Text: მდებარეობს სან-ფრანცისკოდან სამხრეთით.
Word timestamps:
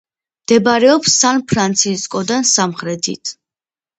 მდებარეობს 0.45 1.17
სან-ფრანცისკოდან 1.23 2.47
სამხრეთით. 2.53 3.35